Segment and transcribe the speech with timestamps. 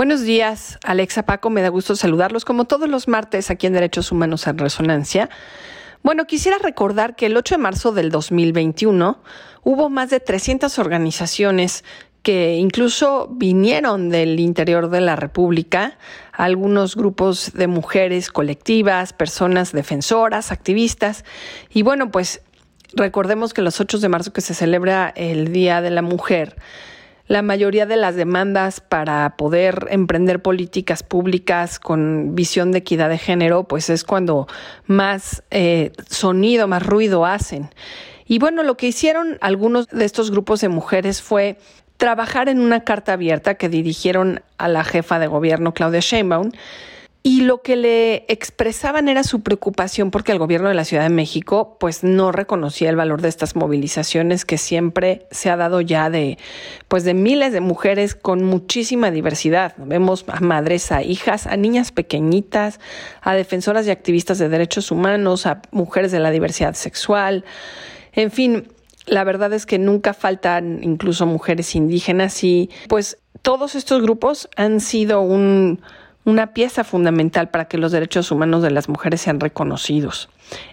[0.00, 4.10] Buenos días, Alexa Paco, me da gusto saludarlos como todos los martes aquí en Derechos
[4.10, 5.28] Humanos en Resonancia.
[6.02, 9.22] Bueno, quisiera recordar que el 8 de marzo del 2021
[9.62, 11.84] hubo más de 300 organizaciones
[12.22, 15.98] que incluso vinieron del interior de la República,
[16.32, 21.26] algunos grupos de mujeres colectivas, personas defensoras, activistas,
[21.68, 22.40] y bueno, pues
[22.94, 26.56] recordemos que los 8 de marzo que se celebra el Día de la Mujer,
[27.30, 33.18] la mayoría de las demandas para poder emprender políticas públicas con visión de equidad de
[33.18, 34.48] género, pues es cuando
[34.86, 37.70] más eh, sonido, más ruido hacen.
[38.26, 41.56] Y bueno, lo que hicieron algunos de estos grupos de mujeres fue
[41.98, 46.50] trabajar en una carta abierta que dirigieron a la jefa de gobierno, Claudia Sheinbaum,
[47.22, 51.10] y lo que le expresaban era su preocupación porque el gobierno de la Ciudad de
[51.10, 56.08] México pues no reconocía el valor de estas movilizaciones que siempre se ha dado ya
[56.08, 56.38] de
[56.88, 59.74] pues de miles de mujeres con muchísima diversidad.
[59.76, 62.80] Vemos a madres, a hijas, a niñas pequeñitas,
[63.20, 67.44] a defensoras y activistas de derechos humanos, a mujeres de la diversidad sexual.
[68.12, 68.68] En fin,
[69.04, 74.80] la verdad es que nunca faltan incluso mujeres indígenas y pues todos estos grupos han
[74.80, 75.82] sido un
[76.30, 80.28] una pieza fundamental para que los derechos humanos de las mujeres sean reconocidos.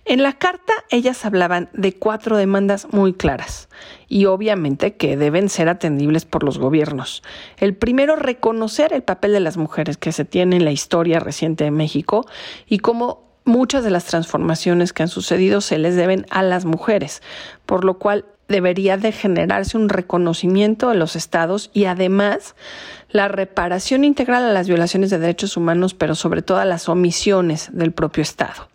[0.06, 3.70] En la carta ellas hablaban de cuatro demandas muy claras
[4.08, 7.24] y obviamente que deben ser atendibles por los gobiernos.
[7.58, 11.66] El primero, reconocer el papel de las mujeres que se tiene en la historia reciente
[11.66, 12.26] de México
[12.68, 17.22] y cómo muchas de las transformaciones que han sucedido se les deben a las mujeres,
[17.66, 22.56] por lo cual debería de generarse un reconocimiento de los estados y además
[23.10, 27.70] la reparación integral a las violaciones de derechos humanos, pero sobre todo a las omisiones
[27.72, 28.70] del propio Estado.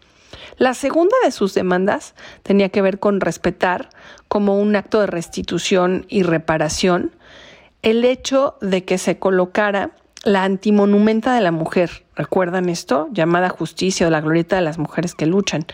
[0.58, 3.88] La segunda de sus demandas tenía que ver con respetar
[4.28, 7.12] como un acto de restitución y reparación
[7.82, 9.90] el hecho de que se colocara
[10.24, 13.08] la antimonumenta de la mujer, ¿recuerdan esto?
[13.12, 15.66] Llamada justicia o la glorieta de las mujeres que luchan,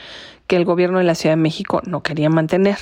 [0.46, 2.78] que el gobierno de la Ciudad de México no quería mantener.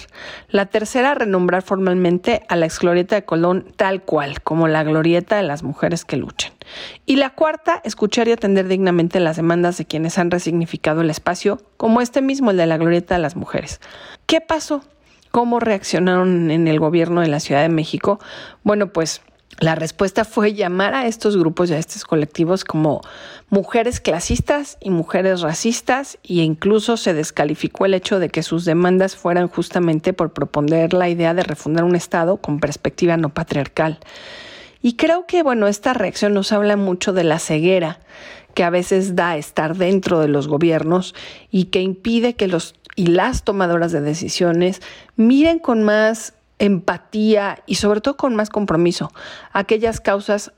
[0.49, 5.43] La tercera, renombrar formalmente a la exglorieta de Colón tal cual, como la glorieta de
[5.43, 6.53] las mujeres que luchan.
[7.05, 11.61] Y la cuarta, escuchar y atender dignamente las demandas de quienes han resignificado el espacio,
[11.77, 13.81] como este mismo, el de la glorieta de las mujeres.
[14.27, 14.83] ¿Qué pasó?
[15.33, 18.21] ¿Cómo reaccionaron en el gobierno de la Ciudad de México?
[18.63, 19.23] Bueno, pues
[19.59, 23.01] la respuesta fue llamar a estos grupos y a estos colectivos como
[23.49, 29.17] mujeres clasistas y mujeres racistas e incluso se descalificó el hecho de que sus demandas
[29.17, 33.99] fueran justamente por proponer la idea de refundar un Estado con perspectiva no patriarcal.
[34.83, 38.01] Y creo que, bueno, esta reacción nos habla mucho de la ceguera
[38.53, 41.15] que a veces da estar dentro de los gobiernos
[41.51, 44.81] y que impide que los y las tomadoras de decisiones
[45.17, 49.13] miren con más empatía y sobre todo con más compromiso.
[49.53, 50.53] Aquellas causas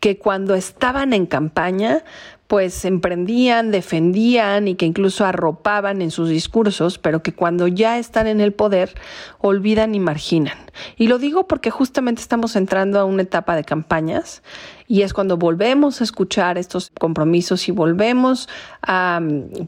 [0.00, 2.04] que cuando estaban en campaña
[2.46, 8.26] pues emprendían, defendían y que incluso arropaban en sus discursos, pero que cuando ya están
[8.26, 8.94] en el poder
[9.38, 10.58] olvidan y marginan.
[10.96, 14.42] Y lo digo porque justamente estamos entrando a una etapa de campañas
[14.86, 18.48] y es cuando volvemos a escuchar estos compromisos y volvemos
[18.82, 19.20] a,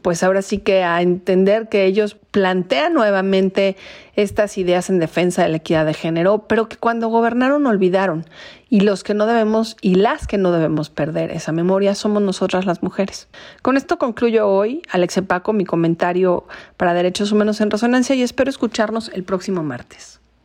[0.03, 3.77] pues ahora sí que a entender que ellos plantean nuevamente
[4.15, 8.25] estas ideas en defensa de la equidad de género, pero que cuando gobernaron olvidaron.
[8.69, 12.65] Y los que no debemos y las que no debemos perder esa memoria somos nosotras
[12.67, 13.27] las mujeres.
[13.61, 16.45] Con esto concluyo hoy, Alex Paco, mi comentario
[16.77, 20.19] para Derechos Humanos en Resonancia y espero escucharnos el próximo martes.